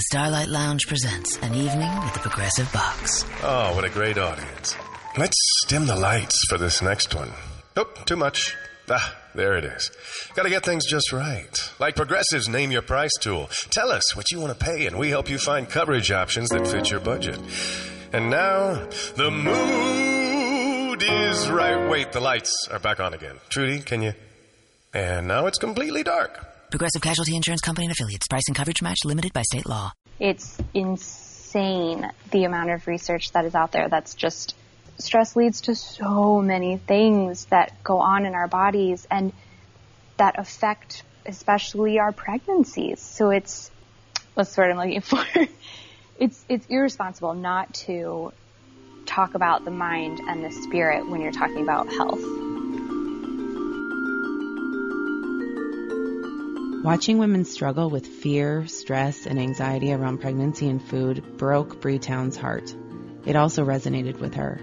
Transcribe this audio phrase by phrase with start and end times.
[0.00, 3.22] the Starlight Lounge presents an evening with the Progressive Box.
[3.42, 4.74] Oh, what a great audience.
[5.18, 5.36] Let's
[5.68, 7.30] dim the lights for this next one.
[7.76, 8.56] Nope, too much.
[8.88, 9.90] Ah, there it is.
[10.34, 11.70] Gotta get things just right.
[11.78, 13.50] Like Progressive's Name Your Price tool.
[13.68, 16.66] Tell us what you want to pay, and we help you find coverage options that
[16.66, 17.38] fit your budget.
[18.14, 21.90] And now, the mood is right.
[21.90, 23.36] Wait, the lights are back on again.
[23.50, 24.14] Trudy, can you?
[24.94, 26.49] And now it's completely dark.
[26.70, 28.28] Progressive Casualty Insurance Company and affiliates.
[28.28, 29.92] Price and coverage match limited by state law.
[30.18, 34.54] It's insane the amount of research that is out there that's just
[34.98, 39.32] stress leads to so many things that go on in our bodies and
[40.16, 43.00] that affect especially our pregnancies.
[43.00, 43.70] So it's
[44.34, 45.24] what's the word I'm looking for?
[46.18, 48.32] it's it's irresponsible not to
[49.06, 52.22] talk about the mind and the spirit when you're talking about health.
[56.82, 62.38] Watching women struggle with fear, stress, and anxiety around pregnancy and food broke Bri Towne's
[62.38, 62.74] heart.
[63.26, 64.58] It also resonated with her.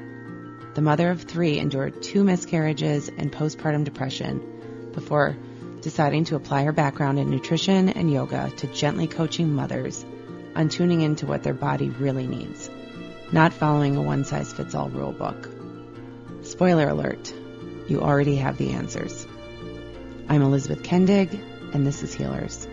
[0.73, 5.37] The mother of three endured two miscarriages and postpartum depression before
[5.81, 10.03] deciding to apply her background in nutrition and yoga to gently coaching mothers
[10.55, 12.67] on tuning into what their body really needs,
[13.31, 15.51] not following a one size fits all rule book.
[16.41, 17.31] Spoiler alert,
[17.87, 19.27] you already have the answers.
[20.27, 21.39] I'm Elizabeth Kendig,
[21.73, 22.67] and this is Healers.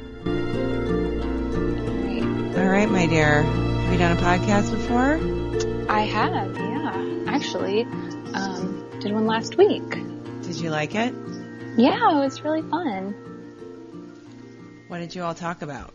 [2.56, 3.42] All right, my dear.
[3.42, 5.20] Have you done a podcast before?
[5.90, 7.24] I have, yeah.
[7.26, 7.82] Actually,
[8.32, 9.88] um, did one last week.
[10.42, 11.12] Did you like it?
[11.76, 13.12] Yeah, it was really fun.
[14.88, 15.92] What did you all talk about?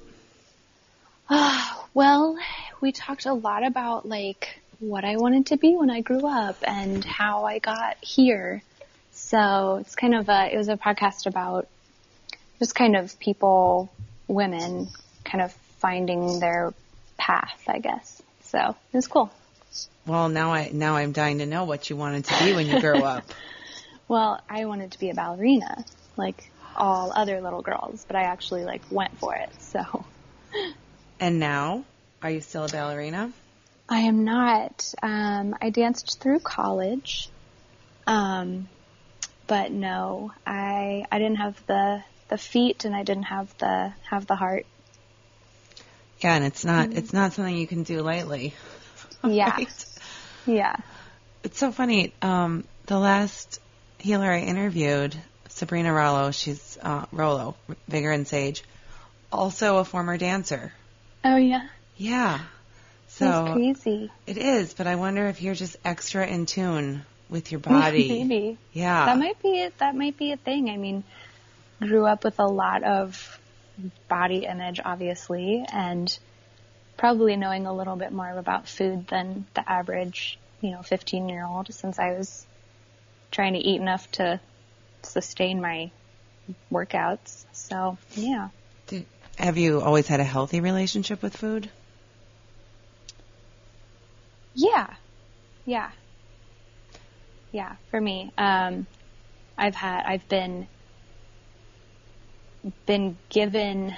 [1.30, 2.38] Uh, well,
[2.82, 6.58] we talked a lot about like what I wanted to be when I grew up
[6.64, 8.62] and how I got here.
[9.12, 11.68] So it's kind of a, it was a podcast about
[12.60, 13.92] just kind of people,
[14.28, 14.90] women,
[15.24, 16.74] kind of finding their
[17.18, 18.22] path, I guess.
[18.44, 19.32] So it was cool.
[20.06, 22.82] Well, now I now I'm dying to know what you wanted to be when you
[22.82, 23.24] grow up.
[24.08, 25.86] well, I wanted to be a ballerina,
[26.18, 29.50] like all other little girls, but I actually like went for it.
[29.60, 30.06] So.
[31.20, 31.84] And now,
[32.24, 33.32] are you still a ballerina?
[33.88, 34.94] I am not.
[35.02, 37.30] Um, I danced through college,
[38.08, 38.68] um,
[39.48, 44.26] but no, I I didn't have the the feet and I didn't have the have
[44.28, 44.66] the heart.
[46.20, 48.54] Yeah, and it's not it's not something you can do lightly.
[49.22, 49.52] Yeah.
[49.52, 49.86] Right?
[50.46, 50.78] Yeah.
[51.44, 52.14] It's so funny.
[52.22, 53.60] Um, the last
[53.98, 55.14] healer I interviewed,
[55.50, 57.56] Sabrina Rollo, she's uh, Rollo,
[57.90, 58.64] Vigor and Sage,
[59.30, 60.72] also a former dancer.
[61.26, 61.68] Oh yeah.
[61.98, 62.40] Yeah.
[63.10, 64.12] So That's crazy.
[64.26, 68.08] It is, but I wonder if you're just extra in tune with your body.
[68.24, 68.58] Maybe.
[68.72, 69.06] Yeah.
[69.06, 69.78] That might be it.
[69.80, 70.70] That might be a thing.
[70.70, 71.04] I mean,
[71.80, 73.40] grew up with a lot of
[74.08, 76.18] body image, obviously, and
[76.98, 81.46] probably knowing a little bit more about food than the average, you know, 15 year
[81.46, 82.46] old since I was
[83.32, 84.40] trying to eat enough to
[85.04, 85.92] sustain my
[86.72, 87.46] workouts.
[87.54, 88.50] So, yeah.
[88.88, 89.06] Did,
[89.38, 91.70] have you always had a healthy relationship with food?
[94.54, 94.94] Yeah.
[95.66, 95.92] Yeah.
[97.52, 98.32] Yeah, for me.
[98.38, 98.88] Um,
[99.58, 100.68] I've had, I've been,
[102.86, 103.96] been given,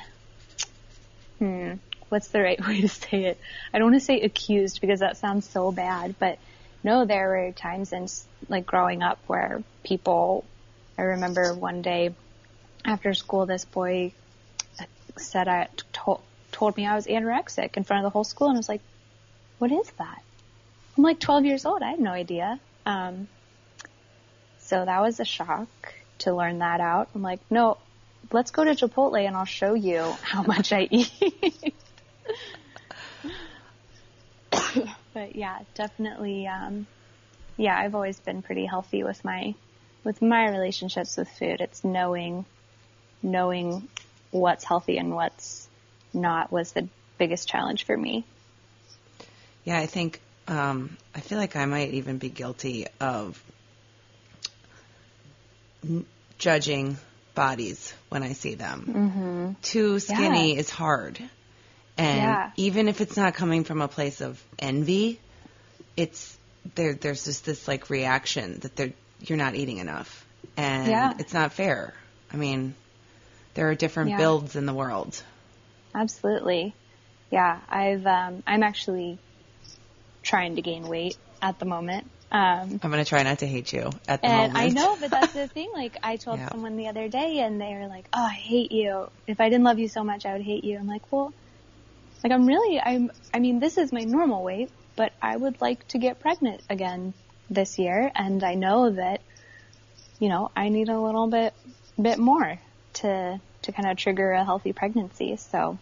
[1.40, 1.74] hmm,
[2.10, 3.40] what's the right way to say it?
[3.74, 6.40] I don't want to say accused because that sounds so bad, but
[6.84, 8.08] no, there were times in
[8.50, 10.46] like growing up where people,
[10.98, 12.14] I remember one day
[12.84, 14.14] after school, this boy
[15.18, 16.22] said I told,
[16.52, 18.82] told me I was anorexic in front of the whole school and I was like,
[19.60, 20.22] what is that?
[20.98, 21.82] I'm like 12 years old.
[21.82, 22.60] I had no idea.
[22.86, 23.28] Um,
[24.60, 25.68] so that was a shock
[26.20, 27.10] to learn that out.
[27.14, 27.78] I'm like, no,
[28.34, 31.74] let's go to Chipotle and I'll show you how much I eat.
[35.14, 36.48] but yeah, definitely.
[36.48, 36.88] Um,
[37.58, 39.54] yeah, I've always been pretty healthy with my
[40.04, 41.62] with my relationships with food.
[41.62, 42.46] It's knowing
[43.22, 43.88] knowing
[44.32, 45.68] what's healthy and what's
[46.14, 46.88] not was the
[47.18, 48.26] biggest challenge for me.
[49.64, 53.42] Yeah, I think um, I feel like I might even be guilty of
[55.84, 56.06] n-
[56.40, 56.98] judging
[57.34, 58.86] bodies when I see them.
[58.88, 59.52] Mm-hmm.
[59.62, 60.60] Too skinny Yeah.
[60.60, 61.18] is hard.
[61.98, 62.52] And Yeah.
[62.58, 65.20] even if it's not coming from a place of envy,
[65.98, 66.38] it's
[66.76, 70.26] there there's just this like reaction that they're you're not eating enough.
[70.58, 71.14] And Yeah.
[71.20, 71.94] it's not fair.
[72.34, 72.76] I mean,
[73.54, 75.22] there are different builds in the world.
[75.94, 76.74] Absolutely.
[77.30, 79.18] Yeah, I've um, I'm actually
[80.24, 82.10] trying to gain weight at the moment.
[82.32, 85.12] Um, I'm going to try not to hate you at the and I know, but
[85.12, 85.70] that's the thing.
[85.74, 86.50] Like I told Yeah.
[86.50, 89.10] someone the other day, and they were like, "Oh, I hate you.
[89.28, 91.34] If I didn't love you so much, I would hate you." I'm like, "Well,
[92.24, 95.88] like I'm really I'm I mean this is my normal weight, but I would like
[95.90, 97.14] to get pregnant again
[97.50, 99.22] this year and I know that
[100.20, 101.54] you know, I need a little bit
[102.00, 102.60] bit more
[102.94, 105.36] to to kind of trigger a healthy pregnancy.
[105.38, 105.80] So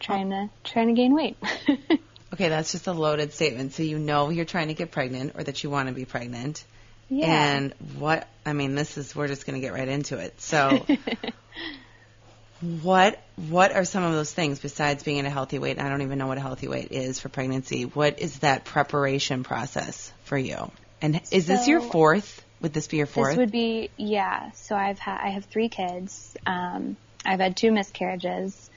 [0.00, 1.38] trying to trying to gain weight.
[2.32, 3.72] okay, that's just a loaded statement.
[3.72, 6.64] So you know you're trying to get pregnant or that you want to be pregnant.
[7.08, 7.26] Yeah.
[7.26, 10.40] And what I mean, this is we're just going to get right into it.
[10.40, 10.86] So
[12.82, 15.78] what what are some of those things besides being in a healthy weight?
[15.78, 17.84] I don't even know what a healthy weight is for pregnancy.
[17.84, 20.70] What is that preparation process for you?
[21.00, 22.44] And is So- this your fourth?
[22.60, 23.30] Would this be your fourth?
[23.30, 24.50] This would be yeah.
[24.52, 26.36] So I've had I have three kids.
[26.44, 28.68] Um, I've had two miscarriages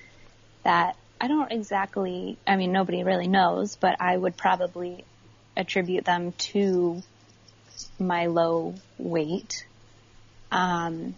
[0.63, 2.39] that I don't exactly.
[2.47, 5.05] I mean, nobody really knows, but I would probably
[5.55, 7.03] attribute them to
[7.99, 9.67] my low weight.
[10.51, 11.13] Um,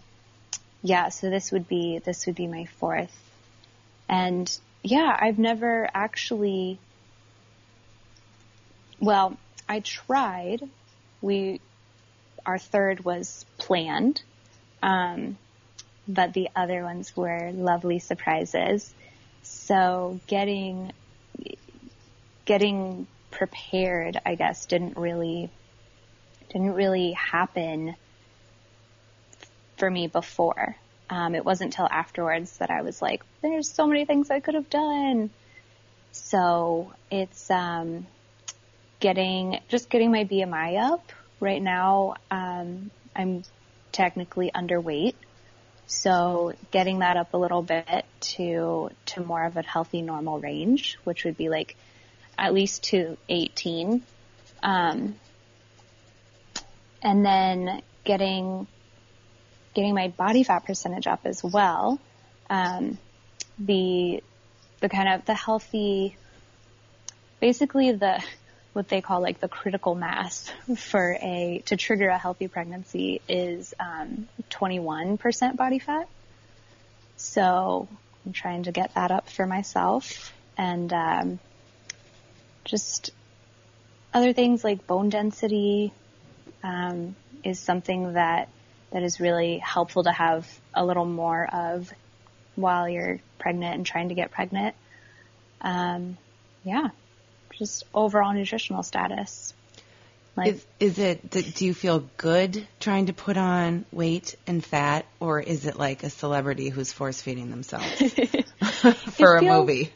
[0.82, 1.08] yeah.
[1.08, 3.18] So this would be this would be my fourth,
[4.06, 6.78] and yeah, I've never actually.
[9.00, 10.68] Well, I tried.
[11.22, 11.62] We
[12.44, 14.22] our third was planned,
[14.82, 15.38] um,
[16.06, 18.92] but the other ones were lovely surprises.
[19.44, 20.92] So getting
[22.44, 25.50] getting prepared, I guess, didn't really
[26.48, 27.96] didn't really happen
[29.76, 30.76] for me before.
[31.10, 34.54] Um, it wasn't until afterwards that I was like, "There's so many things I could
[34.54, 35.30] have done."
[36.12, 38.06] So it's um,
[39.00, 41.12] getting just getting my BMI up.
[41.40, 43.42] Right now, um, I'm
[43.92, 45.14] technically underweight,
[45.86, 50.98] so getting that up a little bit to to more of a healthy normal range,
[51.04, 51.76] which would be like
[52.38, 54.02] at least to 18,
[54.62, 55.14] um,
[57.02, 58.66] and then getting
[59.74, 62.00] getting my body fat percentage up as well.
[62.48, 62.98] Um,
[63.58, 64.22] the
[64.80, 66.16] the kind of the healthy,
[67.40, 68.22] basically the
[68.74, 73.72] what they call like the critical mass for a to trigger a healthy pregnancy is
[73.80, 76.08] um, 21% body fat.
[77.16, 77.88] So
[78.26, 81.38] I'm trying to get that up for myself and um,
[82.64, 83.12] just
[84.12, 85.92] other things like bone density
[86.64, 88.48] um, is something that
[88.90, 91.92] that is really helpful to have a little more of
[92.54, 94.74] while you're pregnant and trying to get pregnant.
[95.60, 96.16] Um,
[96.64, 96.90] yeah,
[97.58, 99.54] just overall nutritional status.
[100.36, 105.06] Like, Is, is it, do you feel good trying to put on weight and fat,
[105.20, 107.86] or is it like a celebrity who's force feeding themselves
[109.12, 109.92] for a feels- movie?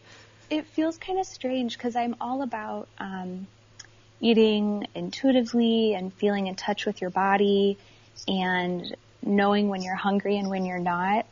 [0.50, 3.46] it feels kind of strange because I'm all about um,
[4.20, 7.76] eating intuitively and feeling in touch with your body
[8.26, 11.26] and knowing when you're hungry and when you're not.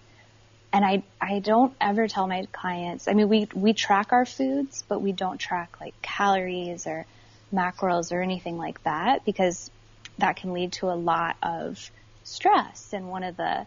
[0.72, 3.08] And I I don't ever tell my clients.
[3.08, 7.06] I mean, we we track our foods, but we don't track like calories or
[7.52, 9.70] macros or anything like that because
[10.18, 11.90] that can lead to a lot of
[12.24, 12.92] stress.
[12.92, 13.66] And one of the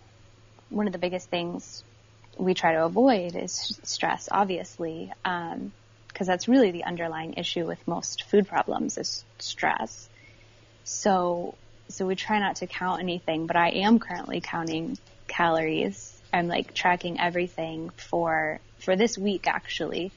[0.69, 1.83] one of the biggest things
[2.37, 5.71] we try to avoid is stress, obviously, um,
[6.07, 10.09] because that's really the underlying issue with most food problems is stress.
[10.83, 11.55] So,
[11.89, 14.97] so we try not to count anything, but I am currently counting
[15.27, 16.18] calories.
[16.31, 20.11] I'm like tracking everything for for this week actually,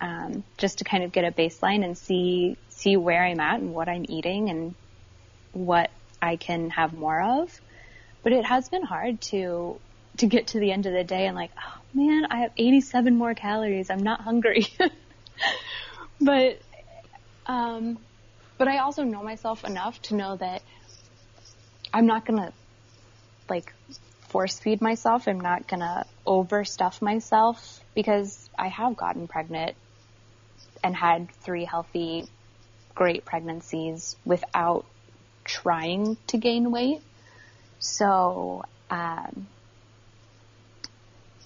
[0.00, 3.74] um, just to kind of get a baseline and see see where I'm at and
[3.74, 4.74] what I'm eating and
[5.52, 5.90] what
[6.20, 7.60] I can have more of.
[8.22, 9.80] But it has been hard to
[10.18, 13.16] to get to the end of the day and like, oh man, I have 87
[13.16, 13.90] more calories.
[13.90, 14.66] I'm not hungry.
[16.20, 16.58] but
[17.46, 17.98] um,
[18.58, 20.62] but I also know myself enough to know that
[21.92, 22.52] I'm not gonna
[23.48, 23.72] like
[24.36, 25.28] force feed myself.
[25.28, 29.74] I'm not gonna overstuff myself because I have gotten pregnant
[30.84, 32.26] and had three healthy,
[32.94, 34.84] great pregnancies without
[35.44, 37.00] trying to gain weight.
[37.78, 39.46] So, um,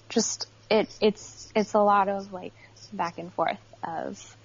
[0.09, 2.51] just it it's it's a lot of like
[2.91, 4.35] back and forth of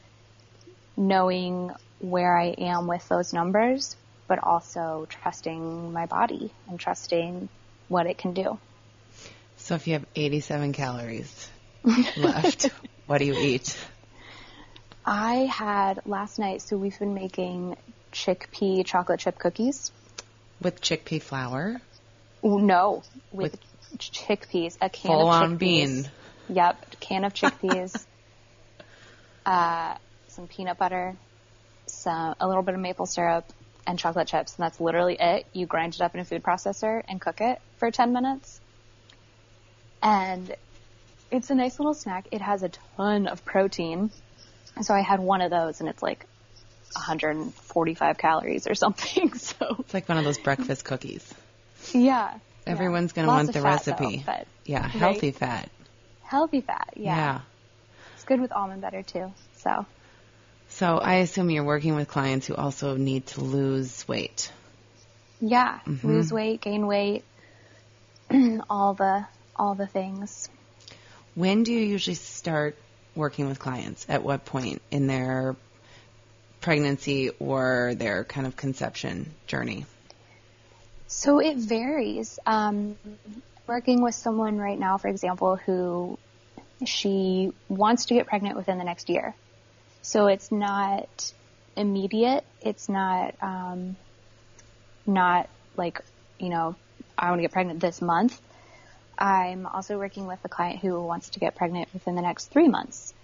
[0.96, 3.96] knowing where I am with those numbers,
[4.28, 7.48] but also trusting my body and trusting
[7.88, 8.58] what it can do.
[9.58, 11.48] So if you have 87 calories
[12.16, 12.70] left,
[13.06, 13.76] what do you eat?
[15.04, 17.76] I had last night, so we've been making
[18.12, 19.92] chickpea chocolate chip cookies.
[20.60, 21.80] With chickpea flour?
[22.42, 23.02] No,
[23.32, 25.58] with, With- chickpeas, a can Full of on chickpeas.
[25.58, 26.10] bean.
[26.48, 28.04] Yep, can of chickpeas.
[29.44, 29.96] uh,
[30.28, 31.14] some peanut butter,
[31.86, 33.44] some a little bit of maple syrup,
[33.86, 35.46] and chocolate chips, and that's literally it.
[35.52, 38.60] You grind it up in a food processor and cook it for ten minutes.
[40.02, 40.54] And
[41.30, 42.26] it's a nice little snack.
[42.30, 44.10] It has a ton of protein.
[44.82, 46.26] So I had one of those and it's like
[46.92, 49.34] 145 calories or something.
[49.34, 51.32] So It's like one of those breakfast cookies.
[51.92, 52.38] yeah.
[52.66, 53.14] Everyone's yeah.
[53.24, 54.16] going to want the recipe.
[54.18, 55.70] Though, but yeah, healthy fat.
[56.22, 56.90] healthy fat.
[56.96, 57.16] Yeah.
[57.16, 57.40] yeah.
[58.14, 59.32] It's good with almond butter too.
[59.58, 59.86] So
[60.76, 64.52] So I assume you're working with clients who also need to lose weight.
[65.40, 66.06] yeah, Mm-hmm.
[66.06, 67.24] lose weight, gain weight,
[68.68, 70.50] all the all the things.
[71.34, 72.76] When do you usually start
[73.14, 74.04] working with clients?
[74.06, 75.56] At what point in their
[76.60, 79.86] pregnancy or their kind of conception journey?
[81.06, 82.38] So it varies.
[82.44, 82.98] Um,
[83.66, 86.18] working with someone right now, for example, who
[86.84, 89.34] she wants to get pregnant within the next year.
[90.06, 91.32] So it's not
[91.74, 92.44] immediate.
[92.60, 93.96] It's not um,
[95.04, 96.00] not like
[96.38, 96.76] you know
[97.18, 98.40] I want to get pregnant this month.
[99.18, 102.68] I'm also working with a client who wants to get pregnant within the next three
[102.68, 103.14] months,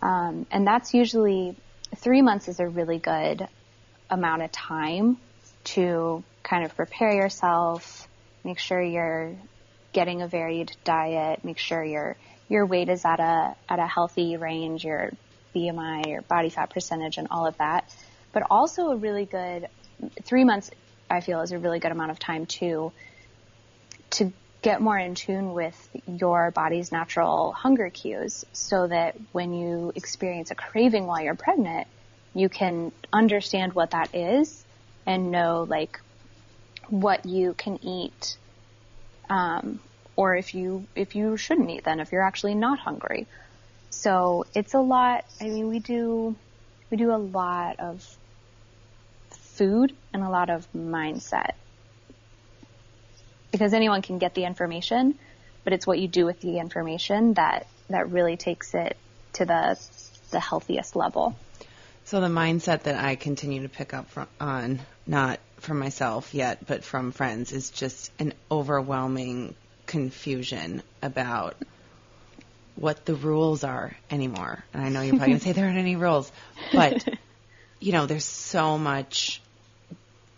[0.00, 1.56] um, and that's usually
[1.96, 3.46] three months is a really good
[4.08, 5.18] amount of time
[5.64, 8.08] to kind of prepare yourself,
[8.44, 9.34] make sure you're
[9.92, 12.16] getting a varied diet, make sure your
[12.48, 15.10] your weight is at a at a healthy range, your
[15.54, 17.92] BMI, or body fat percentage, and all of that.
[18.32, 19.68] But also a really good
[20.22, 20.70] three months,
[21.08, 22.92] I feel, is a really good amount of time to
[24.10, 29.92] to get more in tune with your body's natural hunger cues, so that when you
[29.94, 31.86] experience a craving while you're pregnant,
[32.34, 34.64] you can understand what that is
[35.06, 36.00] and know like
[36.88, 38.36] what you can eat
[39.28, 39.80] um,
[40.16, 43.26] or if you if you shouldn't eat then if you're actually not hungry
[44.00, 46.34] so it's a lot i mean we do
[46.90, 48.16] we do a lot of
[49.30, 51.52] food and a lot of mindset.
[53.52, 55.16] Because anyone can get the information
[55.64, 58.96] but it's what you do with the information that that really takes it
[59.34, 59.78] to the
[60.30, 61.36] the healthiest level.
[62.04, 66.66] So the mindset that I continue to pick up from, on, not from myself yet,
[66.66, 69.54] but from friends, is just an overwhelming
[69.86, 71.56] confusion about
[72.76, 74.64] what the rules are anymore.
[74.72, 76.30] And I know you're probably going to say there aren't any rules,
[76.72, 77.06] but
[77.80, 79.40] you know, there's so much.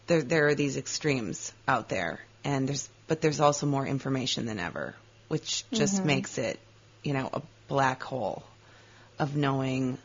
[0.06, 4.58] There, there are these extremes out there, and there's, but there's also more information than
[4.58, 4.94] ever,
[5.28, 6.06] which just mm-hmm.
[6.06, 6.58] makes it,
[7.02, 8.42] you know, a black hole
[9.18, 9.98] of knowing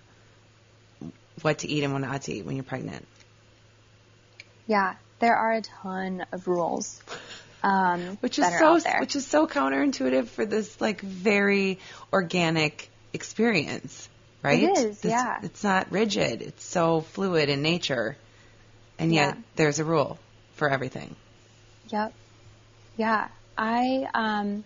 [1.41, 3.05] what to eat and what not to eat when you're pregnant.
[4.67, 7.01] Yeah, there are a ton of rules.
[7.67, 11.79] Um, Which is so which is so counterintuitive for this like very
[12.13, 14.07] organic experience,
[14.41, 14.63] right?
[14.63, 15.39] It is, This- yeah.
[15.43, 16.41] It's not rigid.
[16.41, 18.15] It's so fluid in nature.
[18.99, 19.41] And yet Yeah.
[19.57, 20.17] there's a rule
[20.55, 21.15] for everything.
[21.89, 22.13] Yep.
[22.95, 23.27] Yeah.
[23.57, 24.63] I, um,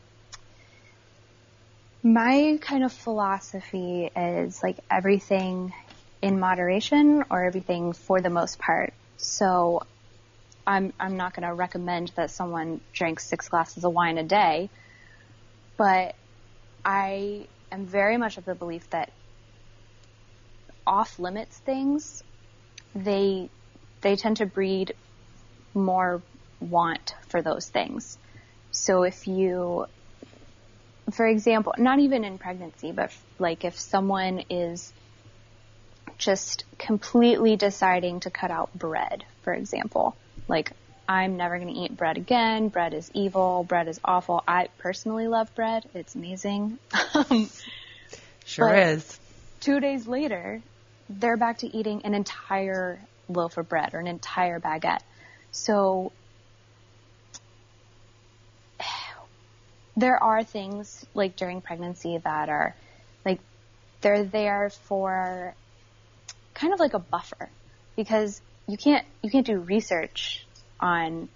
[2.04, 5.74] my kind of philosophy is like everything
[6.22, 8.94] in moderation or everything for the most part.
[9.18, 9.84] So
[10.66, 14.70] I'm, I'm not going to recommend that someone drinks six glasses of wine a day,
[15.78, 16.16] but
[16.86, 19.12] I am very much of the belief that
[20.86, 22.24] off limits things,
[22.96, 23.50] they,
[24.02, 24.94] they tend to breed
[25.74, 26.22] more
[26.60, 28.18] want for those things.
[28.72, 29.88] So if you,
[31.12, 34.94] for example, not even in pregnancy, but like if someone is
[36.18, 40.16] just completely deciding to cut out bread, for example,
[40.52, 40.72] like
[41.10, 42.68] I'm never going to eat bread again.
[42.70, 43.64] Bread is evil.
[43.64, 44.44] Bread is awful.
[44.48, 45.90] I personally love bread.
[45.96, 46.78] It's amazing.
[47.16, 47.50] Um,
[48.46, 49.20] Sure But- is.
[49.62, 50.62] two days later,
[51.10, 55.02] they're back to eating an entire loaf of bread or an entire baguette.
[55.52, 56.12] So
[59.98, 62.76] there are things like during pregnancy that are
[63.26, 63.40] like
[64.02, 65.54] they're there for
[66.54, 67.50] kind of like a buffer
[67.96, 68.42] because
[68.72, 70.48] you can't you can't do research
[70.80, 71.28] on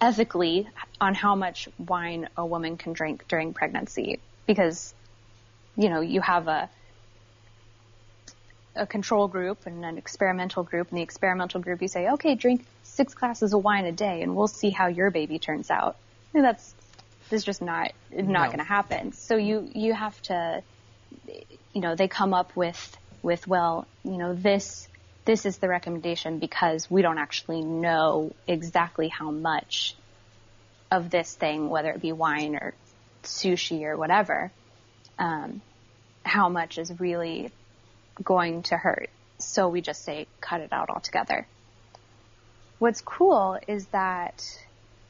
[0.00, 0.68] ethically
[1.00, 4.92] on how much wine a woman can drink during pregnancy because
[5.76, 6.68] you know you have a
[8.74, 10.88] a control group and an experimental group.
[10.90, 14.36] and the experimental group, you say, okay, drink six glasses of wine a day, and
[14.36, 15.96] we'll see how your baby turns out.
[16.34, 16.74] And that's
[17.30, 18.46] that's just not not No.
[18.46, 19.12] going to happen.
[19.12, 20.62] So you you have to,
[21.72, 24.87] you know, they come up with with well, you know, this
[25.28, 29.94] this is the recommendation because we don't actually know exactly how much
[30.90, 32.72] of this thing, whether it be wine or
[33.24, 34.50] sushi or whatever,
[35.18, 35.60] um,
[36.24, 37.50] how much is really
[38.24, 39.10] going to hurt.
[39.36, 41.46] So we just say cut it out altogether.
[42.78, 44.42] What's cool is that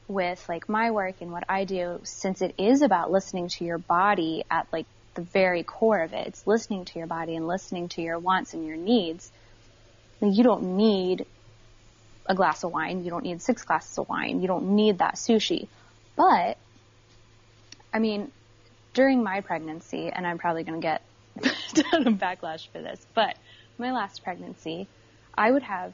[0.09, 3.77] with like my work and what I do, since it is about listening to your
[3.77, 7.87] body at like the very core of it, it's listening to your body and listening
[7.89, 9.31] to your wants and your needs.
[10.21, 11.25] Like, you don't need
[12.25, 13.03] a glass of wine.
[13.03, 14.41] You don't need six glasses of wine.
[14.41, 15.67] You don't need that sushi.
[16.15, 16.57] But,
[17.93, 18.31] I mean,
[18.93, 21.01] during my pregnancy, and I'm probably going to get
[21.43, 23.35] a ton of backlash for this, but
[23.77, 24.87] my last pregnancy,
[25.33, 25.93] I would have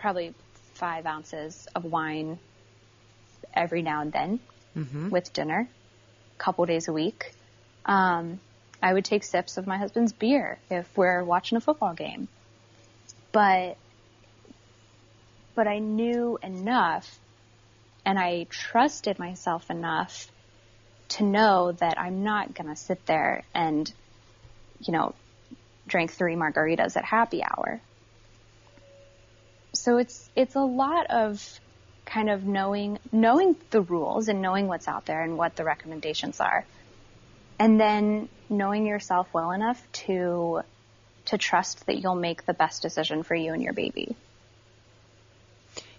[0.00, 0.34] probably
[0.74, 2.38] five ounces of wine
[3.54, 4.40] every now and then
[4.76, 5.08] Mm-hmm.
[5.10, 5.68] with dinner,
[6.36, 7.34] a couple days a week.
[7.84, 8.38] Um,
[8.82, 12.28] I would take sips of my husband's beer if we're watching a football game.
[13.32, 13.76] But,
[15.54, 17.18] but I knew enough
[18.04, 20.30] and I trusted myself enough
[21.08, 23.92] to know that I'm not going to sit there and,
[24.80, 25.14] you know,
[25.86, 27.80] drink three margaritas at happy hour.
[29.72, 31.60] So it's, it's a lot of
[32.04, 36.40] kind of knowing, knowing the rules and knowing what's out there and what the recommendations
[36.40, 36.64] are.
[37.58, 40.62] And then knowing yourself well enough to,
[41.26, 44.16] to trust that you'll make the best decision for you and your baby.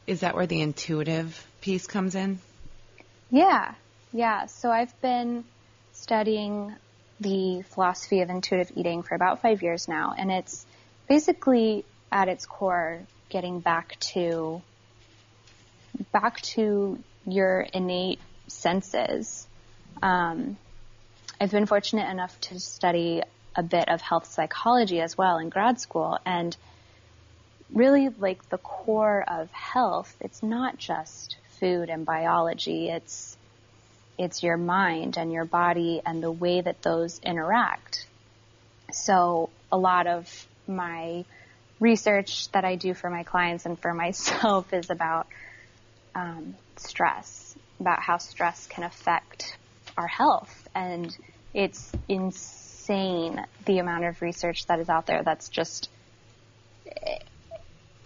[0.08, 2.40] Is that where the intuitive piece comes in?
[3.30, 3.76] Yeah,
[4.12, 4.48] yeah.
[4.48, 5.44] So I've been
[5.94, 6.74] studying
[7.20, 10.66] the philosophy of intuitive eating for about five years now, and it's
[11.08, 14.62] basically at its core getting back to
[16.12, 19.48] back to your innate senses.
[20.02, 20.58] Um,
[21.42, 23.22] I've been fortunate enough to study
[23.56, 26.56] a bit of health psychology as well in grad school, and
[27.74, 32.90] really like the core of health, it's not just food and biology.
[32.90, 33.38] It's
[34.18, 38.06] it's your mind and your body and the way that those interact.
[38.92, 41.24] So a lot of my
[41.80, 45.28] research that I do for my clients and for myself is about
[46.14, 49.58] um, stress, about how stress can affect
[49.98, 51.16] our health, and
[51.54, 55.24] it's insane the amount of research that is out there.
[55.24, 55.90] That's just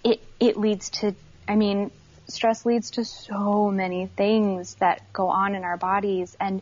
[0.04, 0.20] it.
[0.40, 1.16] It leads to,
[1.48, 1.92] I mean,
[2.28, 6.62] stress leads to so many things that go on in our bodies and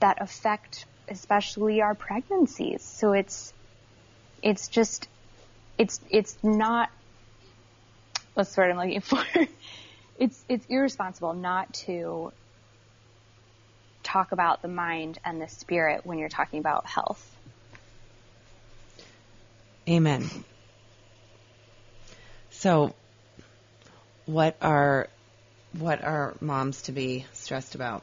[0.00, 2.82] that affect especially our pregnancies.
[2.82, 3.52] So it's,
[4.42, 5.08] it's just,
[5.78, 6.90] it's, it's not,
[8.34, 9.22] what's the word I'm looking for?
[10.18, 12.32] it's, it's irresponsible not to
[14.06, 17.34] talk about the mind and the spirit when you're talking about health.
[19.88, 20.28] Amen.
[22.50, 22.94] So,
[24.24, 25.08] what are
[25.78, 28.02] what are moms to be stressed about?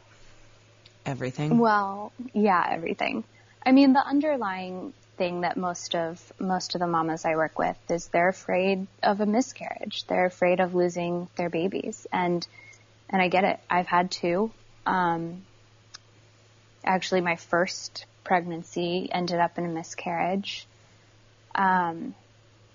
[1.05, 1.57] Everything.
[1.57, 3.23] Well, yeah, everything.
[3.65, 7.77] I mean, the underlying thing that most of most of the mamas I work with
[7.89, 10.05] is they're afraid of a miscarriage.
[10.07, 12.45] They're afraid of losing their babies, and
[13.09, 13.59] and I get it.
[13.69, 14.51] I've had two.
[14.85, 15.43] Um,
[16.83, 20.67] actually, my first pregnancy ended up in a miscarriage.
[21.55, 22.15] Um,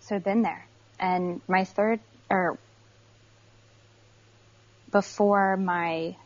[0.01, 0.67] so been there,
[0.99, 2.59] and my third or
[4.91, 6.17] before my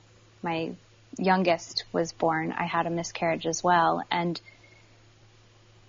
[0.42, 0.73] my
[1.18, 4.40] youngest was born, I had a miscarriage as well, and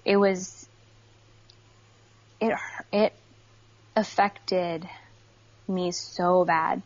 [0.06, 0.67] it was
[2.39, 2.53] it
[2.91, 3.13] it
[3.95, 4.88] affected
[5.67, 6.82] me so bad,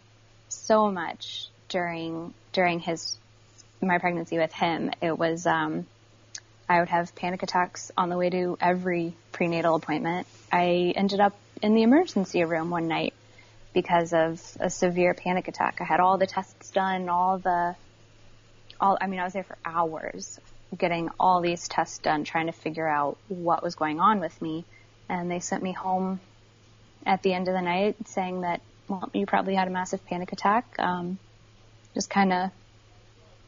[0.50, 3.17] so much during during his
[3.82, 4.92] my pregnancy with him.
[5.02, 5.86] It was um,
[6.68, 10.28] I would have panic attacks on the way to every prenatal appointment.
[10.52, 13.13] I ended up in the emergency room one night
[13.74, 15.78] because of a severe panic attack.
[15.82, 17.76] I had all the tests done, all the
[18.80, 20.40] all I mean I was there for hours
[20.78, 24.66] getting all these tests done trying to figure out what was going on with me
[25.10, 26.20] and they sent me home
[27.06, 30.32] at the end of the night saying that well you probably had a massive panic
[30.34, 31.18] attack um,
[31.94, 32.52] just kind of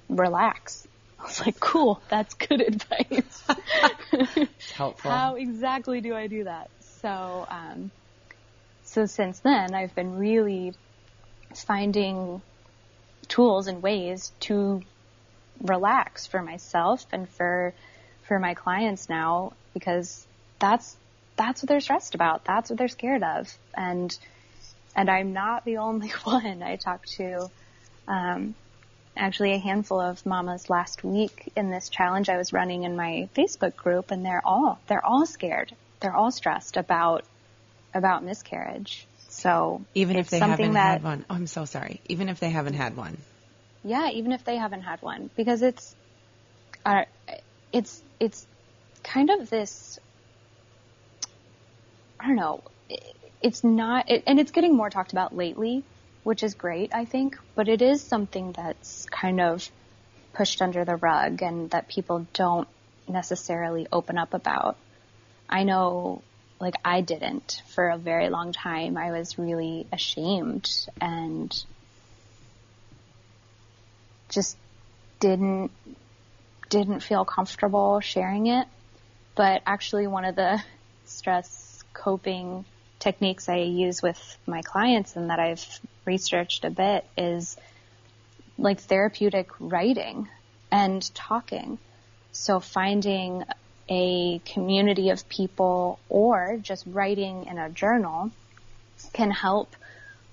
[0.09, 0.87] relax.
[1.19, 3.43] I was like, cool, that's good advice.
[4.73, 5.11] Helpful.
[5.11, 6.69] How exactly do I do that?
[7.01, 7.91] So, um,
[8.83, 10.73] so since then, I've been really
[11.55, 12.41] finding
[13.27, 14.81] tools and ways to
[15.61, 17.73] relax for myself and for
[18.27, 20.25] for my clients now because
[20.59, 20.95] that's
[21.35, 22.45] that's what they're stressed about.
[22.45, 24.17] That's what they're scared of, and
[24.95, 26.63] and I'm not the only one.
[26.63, 27.49] I talk to
[28.07, 28.55] um,
[29.17, 33.29] actually a handful of mamas last week in this challenge I was running in my
[33.35, 35.75] Facebook group, and they're all they're all scared.
[35.99, 37.25] They're all stressed about
[37.93, 39.05] about miscarriage.
[39.29, 41.25] So Even if they haven't that, had one.
[41.29, 42.01] Oh, I'm so sorry.
[42.07, 43.17] Even if they haven't had one.
[43.83, 45.95] yeah, even if they haven't had one, because it's,
[46.85, 47.05] uh,
[47.71, 48.45] it's it's
[49.03, 49.99] kind of this.
[52.19, 52.63] I don't know.
[52.89, 55.83] it- It's not, it, and it's getting more talked about lately
[56.29, 59.67] which is great, I think, but it is something that's kind of
[60.31, 62.67] pushed under the rug and that people don't
[63.07, 64.77] necessarily open up about.
[65.49, 66.21] I know,
[66.59, 68.95] like, I didn't for a very long time.
[68.95, 70.69] I was really ashamed
[71.01, 71.51] and
[74.29, 74.55] just
[75.19, 75.71] didn't
[76.69, 78.67] didn't feel comfortable sharing it.
[79.33, 80.61] But actually, one of the
[81.05, 82.65] stress coping
[82.99, 85.65] techniques I use with my clients and that I've
[86.05, 87.57] researched a bit is
[88.57, 90.27] like therapeutic writing
[90.71, 91.77] and talking.
[92.31, 93.43] So finding
[93.89, 98.31] a community of people or just writing in a journal
[99.13, 99.75] can help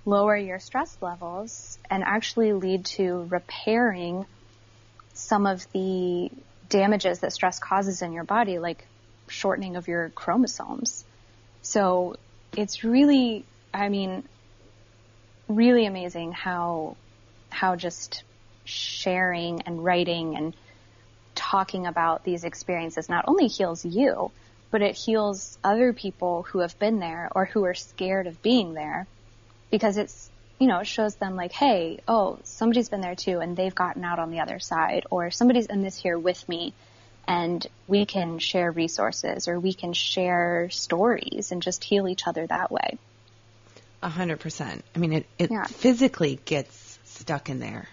[0.04, 4.26] lower your stress levels and actually lead to repairing
[5.14, 6.30] some of the
[6.68, 8.86] damages that stress causes in your body, like
[9.28, 11.04] shortening of your chromosomes.
[11.62, 12.16] So
[12.56, 14.24] it's really, I mean,
[15.48, 16.96] really amazing how,
[17.50, 18.24] how just
[18.64, 20.56] sharing and writing and
[21.34, 24.30] talking about these experiences not only heals you,
[24.70, 28.74] but it heals other people who have been there or who are scared of being
[28.74, 29.06] there
[29.70, 33.56] because it's you know, it shows them like, hey, oh, somebody's been there too and
[33.56, 36.72] they've gotten out on the other side or somebody's in this here with me
[37.28, 42.46] and we can share resources or we can share stories and just heal each other
[42.46, 42.98] that way.
[44.02, 44.84] A hundred percent.
[44.94, 45.64] I mean, it, it Yeah.
[45.64, 47.88] physically gets stuck in there.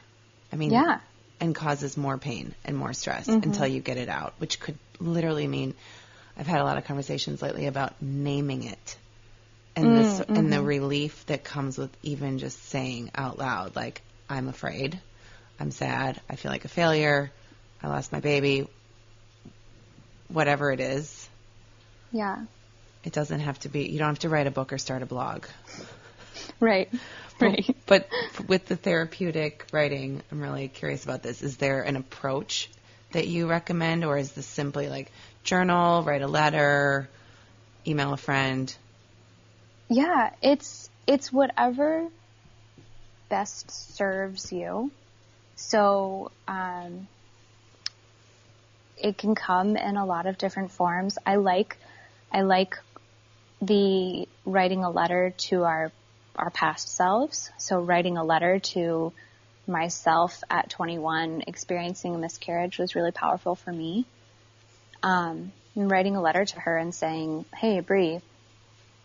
[0.52, 1.00] I mean, Yeah.
[1.40, 3.50] and causes more pain and more stress Mm-hmm.
[3.50, 5.74] until you get it out, which could literally mean
[6.38, 8.98] I've had a lot of conversations lately about naming it
[9.76, 10.50] and Mm, this mm-hmm.
[10.50, 15.00] the relief that comes with even just saying out loud like I'm afraid,
[15.60, 17.32] I'm sad, I feel like a failure,
[17.82, 18.68] I lost my baby,
[20.28, 21.30] whatever it is.
[22.12, 22.46] Yeah.
[23.04, 25.06] It doesn't have to be you don't have to write a book or start a
[25.06, 25.46] blog.
[26.60, 26.90] Right.
[27.40, 27.76] Right.
[27.86, 28.08] But
[28.48, 31.42] with the therapeutic writing, I'm really curious about this.
[31.42, 32.70] Is there an approach
[33.12, 35.12] that you recommend, or is this simply like
[35.44, 37.10] journal, write a letter,
[37.86, 38.74] email a friend?
[39.90, 42.08] Yeah, it's it's whatever
[43.30, 44.92] best serves you.
[45.56, 47.08] So um,
[48.98, 51.18] it can come in a lot of different forms.
[51.26, 51.78] I like
[52.32, 52.78] I like
[53.62, 55.92] the writing a letter to our
[56.36, 57.52] our past selves.
[57.58, 59.14] So writing a letter to
[59.68, 64.06] myself at 21 experiencing a miscarriage was really powerful for me.
[65.02, 68.22] Um, writing a letter to her and saying, "Hey, Bri,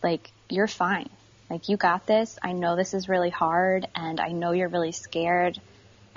[0.02, 1.10] like you're fine.
[1.50, 2.38] Like you got this.
[2.42, 5.58] I know this is really hard and I know you're really scared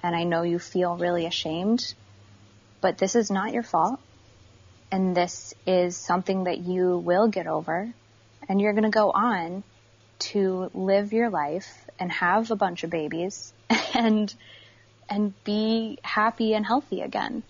[0.04, 1.94] and I know you feel really ashamed,
[2.82, 4.00] but this is not your fault.
[4.92, 7.94] And this is something that you will get over
[8.50, 9.64] and you're going to go on
[10.20, 13.54] to live your life and have a bunch of babies
[13.94, 14.34] and
[15.10, 17.44] and be happy and healthy again.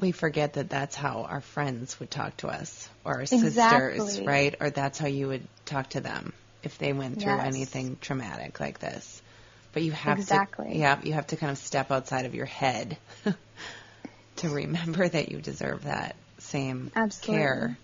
[0.00, 3.98] We forget that that's how our friends would talk to us, or our Exactly.
[3.98, 4.54] sisters, right?
[4.60, 6.32] Or that's how you would talk to them
[6.62, 7.54] if they went through Yes.
[7.54, 9.22] anything traumatic like this.
[9.72, 10.72] But you have Exactly.
[10.72, 12.96] to, yeah, you have to kind of step outside of your head
[14.36, 17.36] to remember that you deserve that same Absolutely.
[17.36, 17.78] care.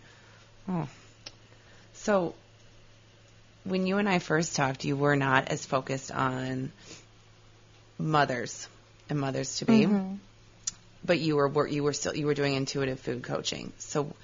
[0.69, 0.89] Oh.
[1.95, 2.35] So,
[3.65, 6.73] when you and I first talked, you were not as focused on
[7.99, 8.69] mothers
[9.09, 10.15] and mothers to be, mm-hmm.
[11.05, 13.73] but you were you were still you were doing intuitive food coaching.
[13.79, 14.15] So,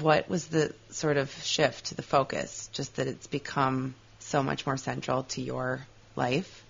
[0.00, 2.68] what was the sort of shift, to the focus?
[2.72, 6.61] Just that it's become so much more central to your life.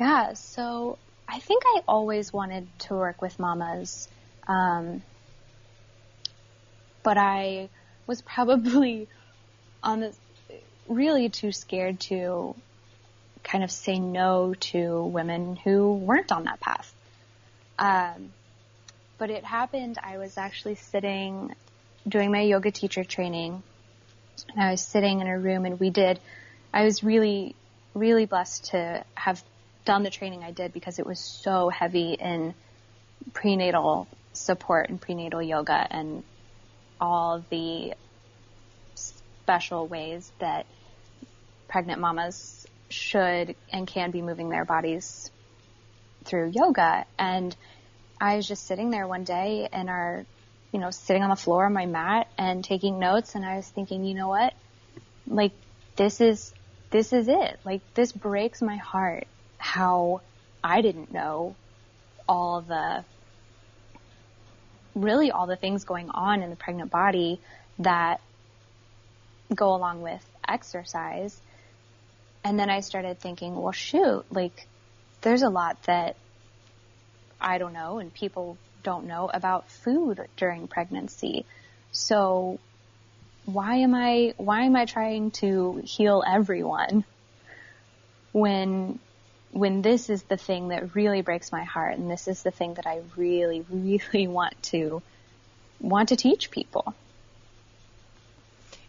[0.00, 0.96] Yeah, so
[1.28, 4.08] I think I always wanted to work with mamas,
[4.48, 5.02] um,
[7.02, 7.68] but I
[8.06, 9.08] was probably
[9.82, 10.16] on this
[10.88, 12.54] really too scared to
[13.44, 16.94] kind of say no to women who weren't on that path.
[17.78, 18.32] Um,
[19.18, 19.98] but it happened.
[20.02, 21.54] I was actually sitting
[22.08, 23.62] doing my yoga teacher training,
[24.48, 26.18] and I was sitting in a room, and we did.
[26.72, 27.54] I was really,
[27.92, 29.44] really blessed to have
[29.84, 32.54] done the training I did because it was so heavy in
[33.32, 36.22] prenatal support and prenatal yoga and
[37.00, 37.94] all the
[38.94, 40.66] special ways that
[41.68, 45.30] pregnant mamas should and can be moving their bodies
[46.24, 47.04] through yoga.
[47.18, 47.54] And
[48.20, 50.24] I was just sitting there one day in our,
[50.72, 53.34] you know, sitting on the floor on my mat and taking notes.
[53.34, 54.52] And I was thinking, you know what?
[55.26, 55.52] Like,
[55.96, 56.52] this is,
[56.90, 57.60] this is it.
[57.64, 59.26] Like, this breaks my heart
[59.60, 60.22] how
[60.64, 61.54] I didn't know
[62.28, 63.04] all the,
[64.94, 67.40] really all the things going on in the pregnant body
[67.78, 68.20] that
[69.54, 71.38] go along with exercise.
[72.42, 74.66] And then I started thinking, well, shoot, like,
[75.20, 76.16] there's a lot that
[77.38, 81.44] I don't know and people don't know about food during pregnancy.
[81.92, 82.58] So
[83.44, 87.04] why am I, why am I trying to heal everyone
[88.32, 88.98] when,
[89.52, 92.74] when this is the thing that really breaks my heart and this is the thing
[92.74, 95.02] that I really, really want to,
[95.80, 96.94] want to teach people?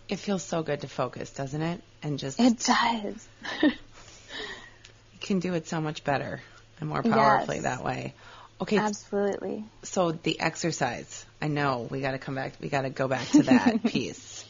[0.08, 1.82] It feels so good to focus, doesn't it?
[2.04, 3.28] And just It does.
[3.64, 6.42] you can do it so much better
[6.80, 7.64] and more powerfully Yes.
[7.64, 8.14] that way.
[8.60, 9.64] Okay, Absolutely.
[9.84, 11.26] so the exercise.
[11.42, 12.54] I know we got to come back.
[12.62, 14.46] We got to go back to that piece.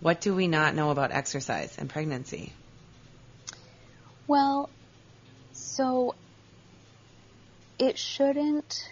[0.00, 2.52] What do we not know about exercise and pregnancy?
[4.28, 4.68] Well,
[5.76, 6.14] so
[7.78, 8.90] it shouldn't.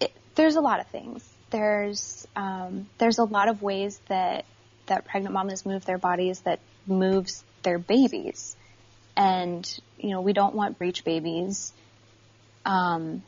[0.00, 1.22] It, there's a lot of things.
[1.50, 4.46] There's um, there's a lot of ways that
[4.86, 8.56] that pregnant mamas move their bodies that moves their babies,
[9.16, 9.64] and
[9.98, 11.72] you know we don't want breech babies.
[12.64, 13.22] Um,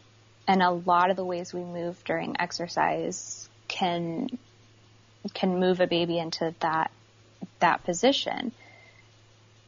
[0.48, 4.28] and a lot of the ways we move during exercise can
[5.35, 6.90] can move a baby into that
[7.61, 8.52] that position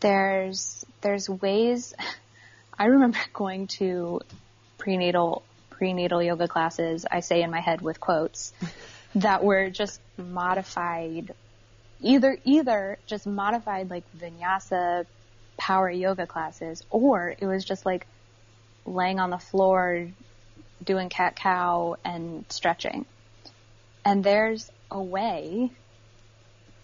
[0.01, 1.95] there's there's ways
[2.79, 4.21] I remember going to
[4.79, 8.53] prenatal prenatal yoga classes I say in my head with quotes
[9.15, 11.35] that were just modified
[12.01, 15.07] either either just modified like vinyasa
[15.57, 18.07] power yoga classes or it was just like
[18.87, 20.09] laying on the floor
[20.83, 23.05] doing cat cow and stretching.
[24.05, 25.71] And there's a way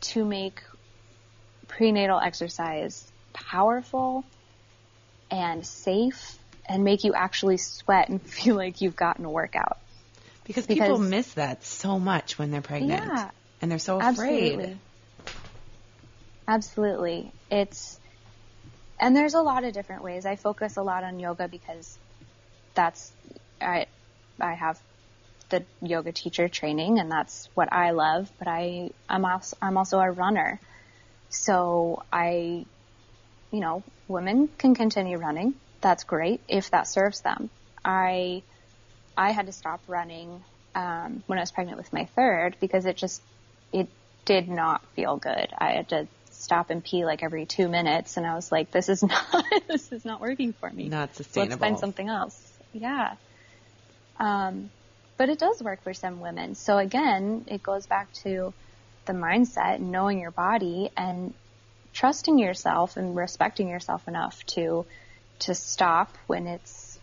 [0.03, 0.63] to make
[1.69, 4.25] prenatal exercise powerful
[5.35, 9.79] and safe and make you actually sweat and feel like you've gotten a workout.
[10.45, 13.05] Because, Because- people miss that so much when they're pregnant.
[13.05, 13.31] Yeah.
[13.61, 14.53] And they're so afraid.
[14.61, 14.79] Absolutely.
[16.47, 17.33] Absolutely.
[17.51, 17.99] It's,
[19.01, 20.27] and there's a lot of different ways.
[20.27, 21.97] I focus a lot on yoga because
[22.75, 23.11] that's,
[23.61, 23.87] I,
[24.39, 24.79] I have
[25.49, 29.99] the yoga teacher training and that's what I love, but I, I'm also, I'm also
[29.99, 30.61] a runner.
[31.31, 32.67] So I,
[33.55, 35.55] you know, women can continue running.
[35.81, 37.51] That's great if that serves them.
[37.85, 38.43] I,
[39.17, 40.43] I had to stop running
[40.75, 43.23] um, when I was pregnant with my third because it just
[43.73, 43.87] it
[44.25, 45.49] did not feel good.
[45.57, 48.89] I had to stop and pee like every two minutes, and I was like, "This
[48.89, 50.89] is not this is not working for me.
[50.89, 51.51] Not sustainable.
[51.51, 53.15] Let's find something else." Yeah.
[54.19, 54.69] Um,
[55.17, 56.57] but it does work for some women.
[56.57, 58.53] So again, it goes back to
[59.07, 61.35] the mindset, knowing your body, and
[61.95, 64.85] trusting yourself and respecting yourself enough to
[65.39, 66.99] to stop when it's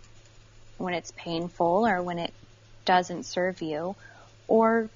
[0.78, 2.34] when it's painful or when it
[2.86, 3.96] doesn't serve you,
[4.48, 4.90] or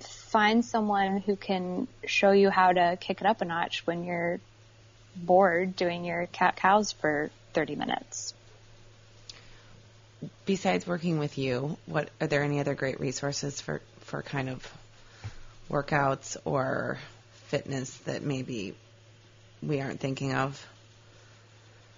[0.00, 4.40] find someone who can show you how to kick it up a notch when you're
[5.14, 8.34] bored doing your cat cows for 30 minutes.
[10.44, 14.70] Besides working with you, what are there any other great resources for, for kind of
[15.70, 16.98] workouts or
[17.46, 18.74] fitness that maybe
[19.66, 20.64] we aren't thinking of?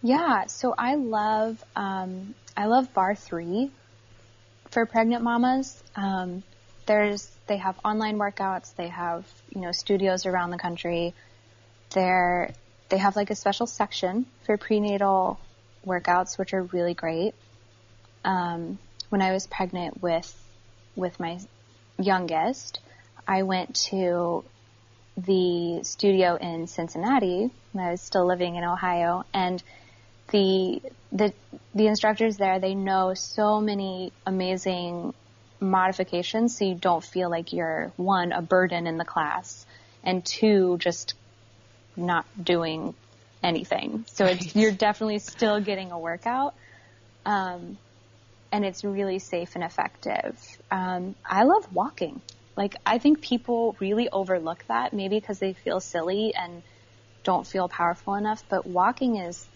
[0.02, 3.70] Yeah, so I love um, I love Barre3
[4.70, 5.82] for pregnant mamas.
[5.96, 6.42] Um,
[6.86, 8.74] there's they have online workouts.
[8.74, 11.14] They have you know studios around the country.
[11.90, 12.52] They're
[12.88, 15.38] they have like a special section for prenatal
[15.86, 17.34] workouts, which are really great.
[18.24, 18.78] Um,
[19.08, 20.32] when I was pregnant with
[20.96, 21.40] with my
[21.98, 22.80] youngest,
[23.26, 24.44] I went to
[25.26, 29.62] the studio in Cincinnati when I was still living in Ohio, and
[30.30, 31.32] the the
[31.74, 35.14] the instructors there they know so many amazing
[35.60, 39.66] modifications, so you don't feel like you're one a burden in the class,
[40.04, 41.14] and two just
[41.96, 42.94] not doing
[43.42, 44.04] anything.
[44.08, 44.56] So it's Right.
[44.56, 46.54] you're definitely still getting a workout.
[47.26, 47.78] Um,
[48.50, 50.38] and it's really safe and effective.
[50.70, 52.22] Um, I love walking.
[52.58, 56.64] Like, I think people really overlook that, maybe because they feel silly and
[57.22, 59.46] don't feel powerful enough, but walking is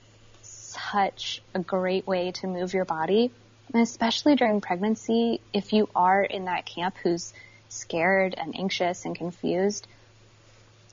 [0.43, 3.33] such a great way to move your body.
[3.75, 7.33] And especially during pregnancy, if you are in that camp who's
[7.69, 9.89] scared and anxious and confused,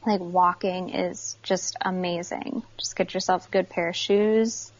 [0.04, 2.63] like walking is just amazing.
[2.80, 4.72] Just get yourself a good pair of shoes,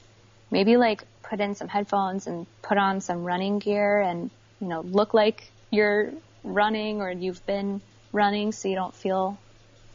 [0.50, 4.82] maybe like put in some headphones and put on some running gear and, you know,
[4.82, 6.12] look like you're
[6.43, 9.38] running or you've been running so you don't feel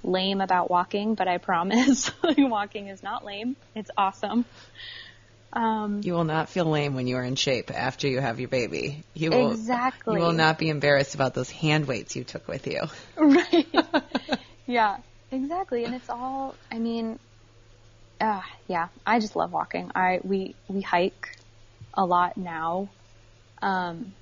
[0.02, 3.56] lame about walking, but I promise walking is not lame.
[3.74, 4.44] It's awesome.
[5.52, 8.48] Um, You will not feel lame when you are in shape after you have your
[8.48, 9.04] baby.
[9.14, 10.14] You will, Exactly.
[10.14, 12.82] You will not be embarrassed about those hand weights you took with you.
[13.16, 13.66] Right.
[14.66, 14.96] yeah,
[15.30, 15.84] exactly.
[15.84, 17.18] And it's all, I mean,
[18.20, 19.90] uh, yeah, I just love walking.
[19.94, 21.28] I we we hike
[21.94, 22.88] a lot now,
[23.62, 24.12] um,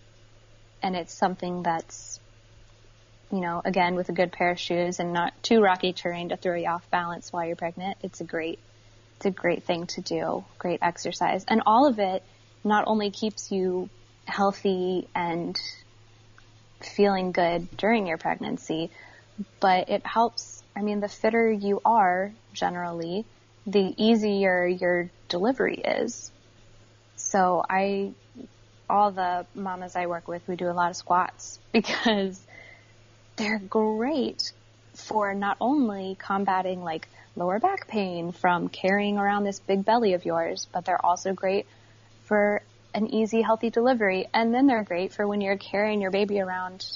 [0.82, 2.20] and it's something that's
[3.30, 6.36] you know again with a good pair of shoes and not too rocky terrain to
[6.36, 7.96] throw you off balance while you're pregnant.
[8.02, 8.58] It's a great
[9.16, 12.22] it's a great thing to do, great exercise, and all of it
[12.64, 13.88] not only keeps you
[14.24, 15.60] healthy and
[16.80, 18.90] feeling good during your pregnancy,
[19.60, 20.62] but it helps.
[20.74, 23.24] I mean, the fitter you are generally,
[23.66, 26.30] the easier your delivery is.
[27.16, 28.12] So I,
[28.92, 32.40] all the mamas I work with, we do a lot of squats because
[33.36, 34.52] they're great
[34.94, 40.26] for not only combating like lower back pain from carrying around this big belly of
[40.26, 41.66] yours, but they're also great
[42.24, 42.62] for
[42.94, 44.28] an easy, healthy delivery.
[44.34, 46.86] And then they're great for when you're carrying your baby around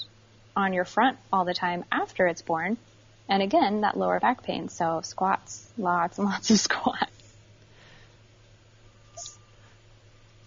[0.55, 2.77] on your front all the time after it's born.
[3.27, 4.69] And again, that lower back pain.
[4.69, 7.16] So squats, lots and lots of squats.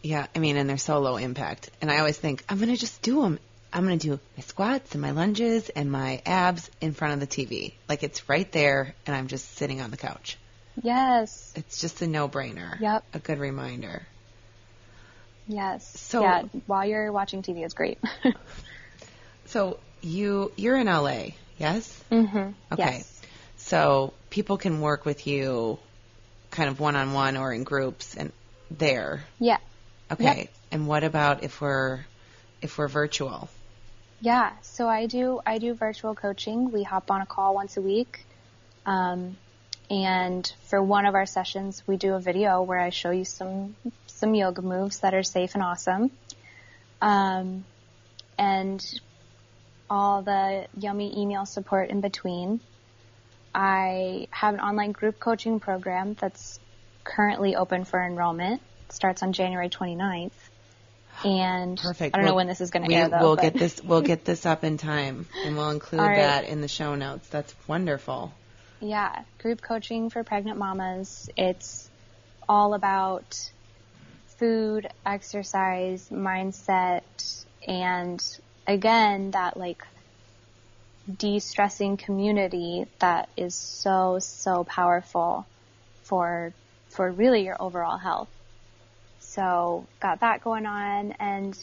[0.03, 1.71] Yeah, I mean, and they're so low impact.
[1.81, 3.39] And I always think, I'm going to just do them.
[3.73, 7.21] I'm going to do my squats and my lunges and my abs in front of
[7.21, 7.75] the TV.
[7.89, 10.39] Like it's right there, and I'm just sitting on the couch.
[10.83, 11.53] Yes.
[11.55, 12.81] It's just a no brainer.
[12.81, 13.05] Yep.
[13.15, 14.03] A good reminder.
[15.47, 15.87] Yes.
[16.01, 17.99] So- yeah, while you're watching TV, it's great.
[19.51, 22.03] So you you're in LA, yes?
[22.11, 22.39] mm-hmm.
[22.39, 22.53] Okay.
[22.99, 23.23] Yes.
[23.57, 25.79] So people can work with you
[26.53, 28.33] kind of one on one or in groups and
[28.71, 29.25] there.
[29.41, 29.59] Yeah.
[30.11, 30.25] Okay.
[30.25, 30.49] Yep.
[30.73, 32.01] And what about if we're
[32.63, 33.49] if we're virtual?
[34.21, 34.53] Yeah.
[34.63, 36.73] So I do I do virtual coaching.
[36.73, 38.25] We hop on a call once a week.
[38.87, 39.37] Um,
[39.91, 43.75] and for one of our sessions, we do a video where I show you some
[44.07, 46.11] some yoga moves that are safe and awesome.
[47.01, 47.65] Um,
[48.39, 49.01] and
[49.89, 52.61] all the yummy email support in between.
[53.53, 56.61] I have an online group coaching program that's
[57.03, 58.63] currently open for enrollment.
[58.93, 60.33] Starts on January 29th.
[61.25, 62.15] And Perfect.
[62.15, 63.19] I don't know We'll- when this is going to We, air though.
[63.21, 66.17] we'll but- get this we'll get this up in time and we'll include right.
[66.17, 67.29] that in the show notes.
[67.29, 68.33] That's wonderful.
[68.81, 71.29] Yeah, group coaching for pregnant mamas.
[71.37, 71.91] It's
[72.49, 73.51] all about
[74.39, 77.03] food, exercise, mindset,
[77.69, 78.25] and
[78.67, 79.87] again, that like
[81.19, 85.47] de-stressing community that is so, so powerful
[86.05, 86.53] for,
[86.89, 88.29] for really your overall health.
[89.31, 91.57] So got that going on and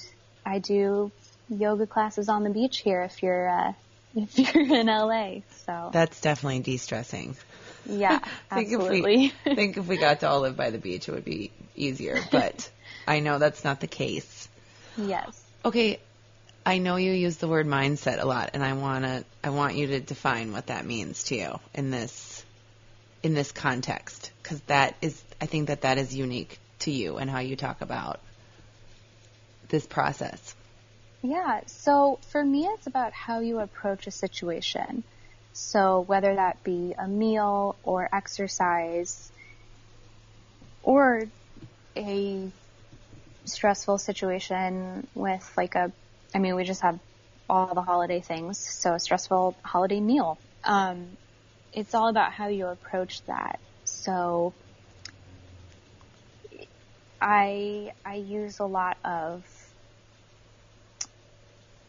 [0.45, 1.12] I do
[1.49, 3.73] yoga classes on the beach here if you're, uh,
[4.15, 5.41] if you're in LA.
[5.65, 7.36] So That's definitely de-stressing.
[7.86, 8.19] yeah,
[8.53, 9.25] think absolutely.
[9.25, 11.51] If we, think if we got to all live by the beach, it would be
[11.75, 12.17] easier.
[12.32, 12.69] But
[13.06, 14.47] I know that's not the case.
[14.97, 15.43] yes.
[15.65, 15.99] Okay,
[16.65, 19.88] I know you use the word mindset a lot, and I wanna I want you
[19.88, 22.45] to define what that means to you in this
[23.23, 27.30] in this context, because that is I think that that is unique to you and
[27.30, 28.20] how you talk about
[29.70, 30.56] this process.
[31.24, 31.62] Yeah.
[31.66, 35.04] So for me, it's about how you approach a situation.
[35.54, 39.32] So whether that be a meal or exercise
[40.84, 41.26] or
[41.98, 42.52] a
[43.46, 45.92] stressful situation with like a,
[46.36, 47.00] I mean, we just have
[47.50, 48.60] all the holiday things.
[48.60, 50.38] So a stressful holiday meal.
[50.63, 51.18] Um,
[51.74, 53.60] it's all about how you approach that.
[53.86, 54.54] So
[57.21, 59.45] I, I use a lot of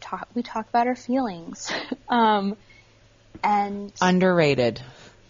[0.01, 1.71] talk, we talk about our feelings.
[2.09, 2.57] um,
[3.43, 4.81] and Underrated.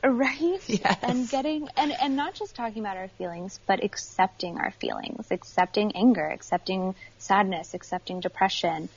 [0.04, 0.61] right?
[0.68, 0.98] Yes.
[1.02, 5.92] And getting and and not just talking about our feelings, but accepting our feelings, accepting
[5.96, 8.88] anger, accepting sadness, accepting depression,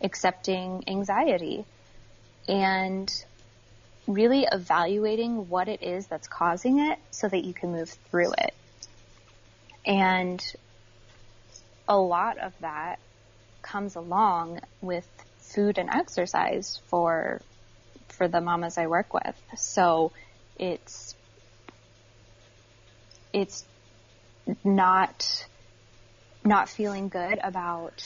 [0.00, 1.64] accepting anxiety.
[2.48, 3.12] And
[4.06, 8.54] really evaluating what it is that's causing it so that you can move through it.
[9.86, 10.42] And
[11.88, 12.98] a lot of that
[13.62, 15.06] comes along with
[15.38, 17.40] food and exercise for
[18.08, 19.34] for the mamas I work with.
[19.56, 20.12] So
[20.58, 21.14] it's
[23.32, 23.64] it's
[24.64, 25.46] not
[26.44, 28.04] not feeling good about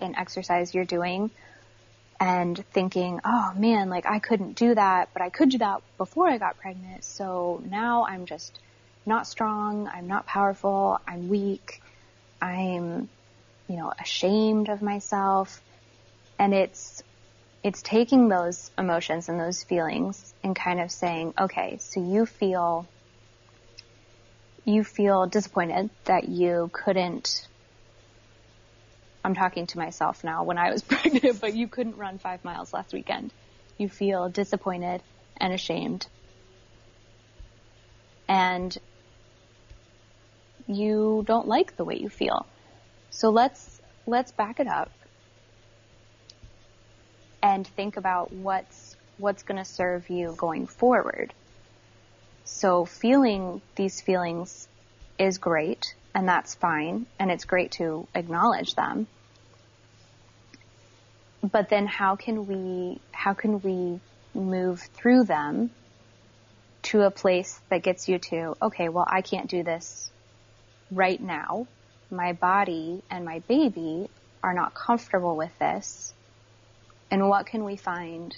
[0.00, 1.30] an exercise you're doing
[2.20, 6.28] and thinking, oh man, like I couldn't do that, but I could do that before
[6.28, 7.04] I got pregnant.
[7.04, 8.58] So now I'm just
[9.08, 9.88] not strong.
[9.88, 10.98] I'm not powerful.
[11.06, 11.82] I'm weak.
[12.40, 13.08] I'm,
[13.68, 15.60] you know, ashamed of myself.
[16.38, 17.02] And it's,
[17.64, 22.88] it's taking those emotions and those feelings and kind of saying, okay, so you feel,
[24.64, 27.48] you feel disappointed that you couldn't
[29.24, 32.72] I'm talking to myself now when I was pregnant, but you couldn't run five miles
[32.72, 33.32] last weekend.
[33.76, 35.02] You feel disappointed
[35.36, 36.06] and ashamed.
[38.26, 38.76] And
[40.68, 42.46] you don't like the way you feel.
[43.10, 44.90] So let's let's back it up
[47.42, 51.32] and think about what's what's going to serve you going forward.
[52.44, 54.68] So feeling these feelings
[55.18, 59.06] is great and that's fine and it's great to acknowledge them.
[61.42, 64.00] But then how can we how can we
[64.34, 65.70] move through them
[66.82, 70.10] to a place that gets you to okay, well I can't do this
[70.90, 71.66] right now.
[72.10, 74.08] My body and my baby
[74.42, 76.12] are not comfortable with this.
[77.10, 78.34] And what can we find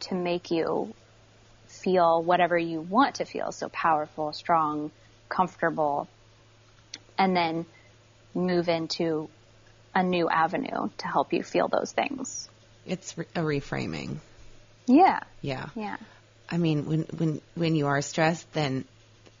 [0.00, 0.92] to make you
[1.66, 3.52] feel whatever you want to feel?
[3.52, 4.90] So powerful, strong,
[5.28, 6.08] comfortable,
[7.18, 7.66] and then
[8.34, 9.28] move into
[9.94, 12.48] a new avenue to help you feel those things.
[12.86, 14.18] It's a reframing.
[14.86, 15.20] Yeah.
[15.40, 15.68] Yeah.
[15.74, 15.96] Yeah.
[16.50, 18.84] I mean, when when when you are stressed, then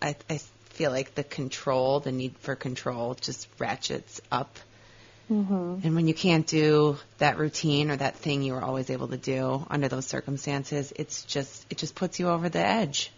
[0.00, 0.40] I, I
[0.74, 4.58] feel like the control, the need for control, just ratchets up.
[5.30, 5.80] Mm-hmm.
[5.82, 9.16] And when you can't do that routine or that thing you were always able to
[9.16, 13.12] do under those circumstances, it's just it just puts you over the edge.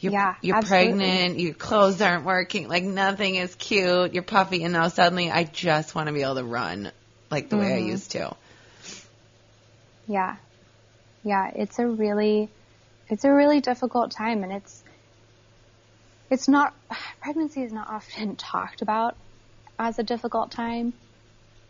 [0.00, 0.98] You're, Yeah, you're absolutely.
[1.00, 5.44] pregnant, your clothes aren't working, like nothing is cute, you're puffy, and now suddenly I
[5.44, 6.90] just want to be able to run
[7.30, 7.86] like the way I Mm-hmm.
[7.88, 8.34] used to.
[10.06, 10.36] Yeah.
[11.22, 12.50] Yeah, it's a really
[13.08, 14.82] it's a really difficult time and it's
[16.30, 16.74] it's not
[17.20, 19.16] pregnancy is not often talked about
[19.78, 20.92] as a difficult time.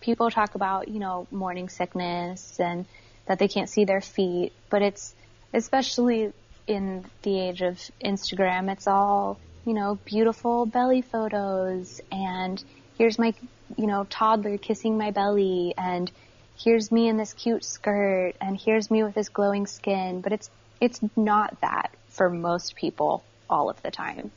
[0.01, 2.87] People talk about, you know, morning sickness and
[3.27, 5.15] that they can't see their feet, but it's
[5.53, 6.33] especially
[6.67, 12.63] in the age of Instagram, it's all, you know, beautiful belly photos and
[12.97, 13.35] here's my,
[13.77, 16.11] you know, toddler kissing my belly and
[16.59, 20.51] here's me in this cute skirt and here's me with this glowing skin, but it's
[20.81, 24.31] it's not that for most people all of the time.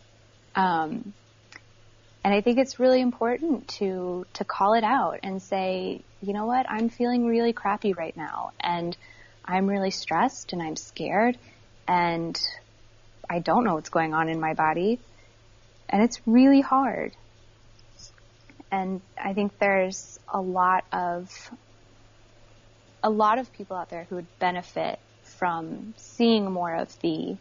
[0.56, 1.14] Um,
[2.24, 6.46] and I think it's really important to to call it out and say, you know
[6.46, 8.96] what, I'm feeling really crappy right now, and
[9.44, 11.38] I'm really stressed and I'm scared,
[11.88, 12.40] and
[13.30, 15.00] I don't know what's going on in my body,
[15.90, 17.12] and it's really hard.
[18.72, 21.30] And I think there's a lot of
[23.04, 27.36] a lot of people out there who would benefit from seeing more of the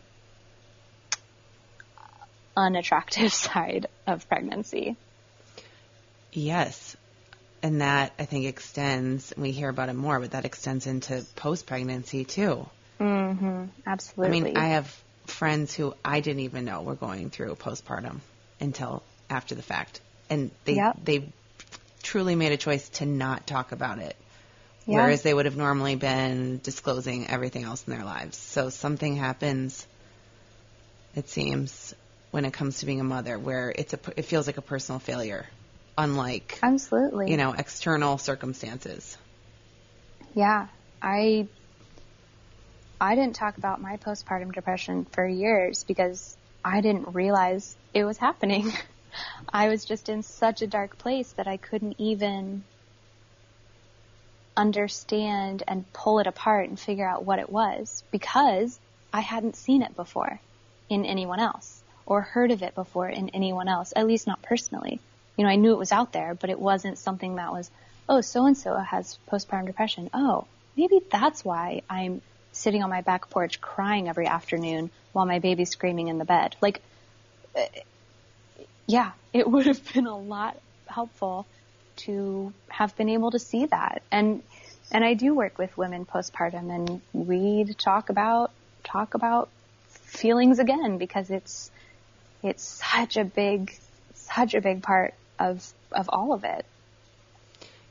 [2.56, 4.96] unattractive side of pregnancy.
[6.32, 6.96] Yes.
[7.62, 11.66] And that I think extends, we hear about it more, but that extends into post
[11.66, 12.66] pregnancy too.
[13.00, 14.38] I Absolutely.
[14.38, 18.20] I mean, I have friends who I didn't even know were going through postpartum
[18.60, 20.00] until after the fact.
[20.30, 20.98] And they, Yep.
[21.04, 21.28] they
[22.02, 24.16] truly made a choice to not talk about it.
[24.86, 24.96] Yeah.
[24.96, 28.36] Whereas they would have normally been disclosing everything else in their lives.
[28.36, 29.86] So something happens,
[31.14, 31.94] it seems,
[32.32, 34.98] when it comes to being a mother, where it's a, it feels like a personal
[34.98, 35.46] failure,
[35.96, 37.30] unlike Absolutely.
[37.30, 39.16] you know, external circumstances.
[40.34, 40.66] Yeah.
[41.00, 41.46] I
[43.00, 48.16] I didn't talk about my postpartum depression for years because I didn't realize it was
[48.16, 48.72] happening.
[49.48, 52.64] I was just in such a dark place that I couldn't even
[54.56, 58.78] understand and pull it apart and figure out what it was because
[59.12, 60.40] I hadn't seen it before
[60.88, 65.00] in anyone else or heard of it before in anyone else, at least not personally.
[65.36, 67.70] You know, I knew it was out there, but it wasn't something that was,
[68.08, 70.10] oh, so and so has postpartum depression.
[70.12, 70.46] Oh,
[70.76, 72.20] maybe that's why I'm
[72.52, 76.56] sitting on my back porch crying every afternoon while my baby's screaming in the bed.
[76.60, 76.82] Like,
[77.56, 77.62] uh,
[78.86, 81.46] yeah, it would have been a lot helpful
[81.96, 84.02] to have been able to see that.
[84.10, 84.42] And
[84.90, 88.50] and I do work with women postpartum and we talk about
[88.84, 89.48] talk about
[89.88, 91.70] feelings again because it's
[92.42, 93.74] it's such a big
[94.14, 96.64] such a big part of of all of it.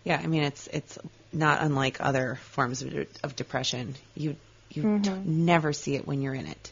[0.03, 0.97] Yeah, I mean it's it's
[1.33, 3.95] not unlike other forms of, of depression.
[4.15, 4.35] You
[4.69, 5.01] you mm-hmm.
[5.01, 6.71] t- never see it when you're in it.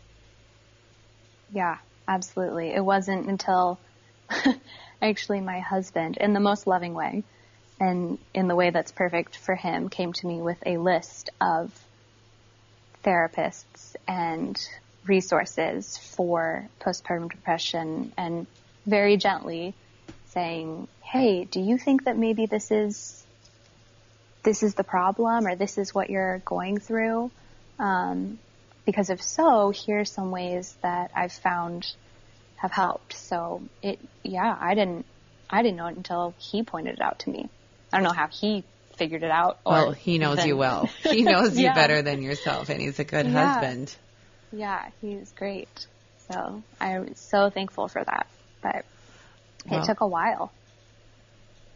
[1.52, 1.78] Yeah,
[2.08, 2.70] absolutely.
[2.70, 3.80] It wasn't until
[5.02, 7.24] actually my husband, in the most loving way,
[7.80, 11.72] and in the way that's perfect for him, came to me with a list of
[13.04, 14.60] therapists and
[15.06, 18.47] resources for postpartum depression and
[18.86, 19.74] very gently
[20.30, 23.24] saying, Hey, do you think that maybe this is,
[24.43, 27.32] this is the problem or this is what you're going through?
[27.80, 28.38] Um,
[28.86, 31.86] because if so, here's some ways that I've found
[32.58, 33.14] have helped.
[33.14, 35.06] So it, yeah, I didn't,
[35.50, 37.50] I didn't know it until he pointed it out to me.
[37.91, 38.64] I don't know how he
[38.97, 39.60] figured it out.
[39.66, 40.89] Or Well, he knows even- you well.
[41.04, 43.54] He knows you better than yourself, and he's a good Yeah.
[43.54, 43.95] husband.
[44.52, 45.88] Yeah, he's great.
[46.32, 48.28] So I'm so thankful for that.
[48.62, 48.86] But
[49.66, 50.52] Well- it took a while.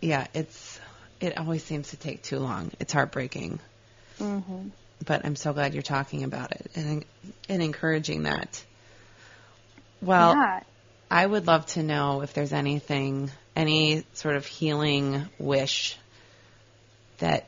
[0.01, 0.79] Yeah, it's
[1.19, 2.71] it always seems to take too long.
[2.79, 3.59] It's heartbreaking.
[4.17, 4.67] hmm
[5.05, 7.05] But I'm so glad you're talking about it and
[7.49, 8.63] and encouraging that.
[10.01, 10.59] Well, yeah.
[11.09, 15.95] I would love to know if there's anything, any sort of healing wish
[17.19, 17.47] that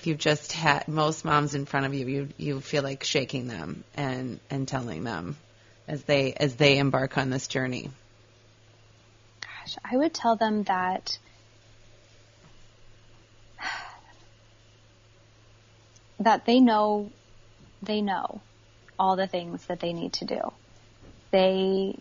[0.00, 3.48] if you've just had most moms in front of you, you you feel like shaking
[3.48, 5.36] them and and telling them
[5.86, 7.90] as they as they embark on this journey.
[9.42, 11.18] Gosh, I would tell them that
[16.20, 17.10] that they know
[17.82, 18.40] they know
[18.98, 20.40] all the things that they need to do.
[21.30, 21.98] They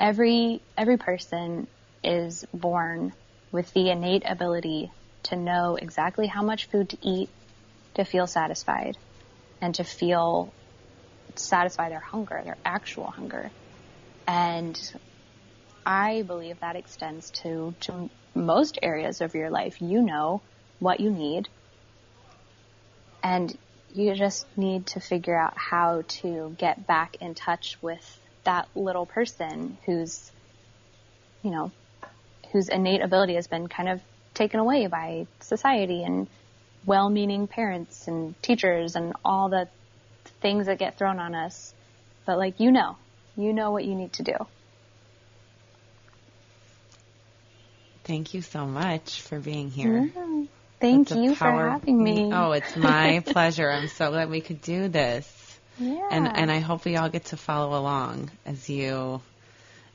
[0.00, 1.66] every every person
[2.02, 3.12] is born
[3.52, 4.90] with the innate ability
[5.28, 7.30] to know exactly how much food to eat
[7.94, 8.96] to feel satisfied
[9.60, 10.54] and to feel
[11.36, 13.50] satisfy their hunger, their actual hunger.
[14.26, 14.78] And
[15.84, 19.80] I believe that extends to, to most areas of your life.
[19.80, 20.42] You know
[20.78, 21.48] what you need,
[23.22, 23.56] and
[23.88, 29.06] you just need to figure out how to get back in touch with that little
[29.06, 30.30] person whose,
[31.42, 31.72] you know,
[32.52, 34.00] whose innate ability has been kind of
[34.38, 36.28] taken away by society and
[36.86, 39.68] well-meaning parents and teachers and all the
[40.40, 41.74] things that get thrown on us.
[42.24, 42.96] But like, you know,
[43.36, 44.34] you know what you need to do.
[48.04, 50.10] Thank you so much for being here.
[50.16, 50.44] Mm-hmm.
[50.80, 52.30] Thank It's a you for having me.
[52.32, 53.70] Oh, it's my pleasure.
[53.70, 55.58] I'm so glad we could do this.
[55.78, 56.08] yeah.
[56.10, 59.20] And and I hope we all get to follow along as you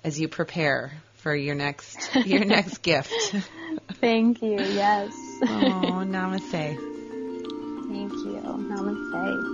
[0.04, 3.36] as you prepare for your next your next gift.
[4.04, 4.60] Thank you.
[4.60, 5.14] Yes.
[5.44, 5.46] Oh,
[6.06, 6.52] namaste.
[6.52, 8.42] Thank you.
[8.44, 9.50] Namaste.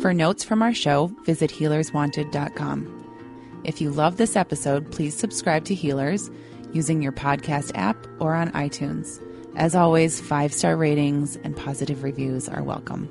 [0.00, 3.60] For notes from our show, visit healerswanted.com.
[3.62, 6.30] If you love this episode, please subscribe to Healers
[6.72, 9.20] using your podcast app or on iTunes.
[9.54, 13.10] As always, five star ratings and positive reviews are welcome.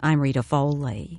[0.00, 1.18] I'm Rita Foley.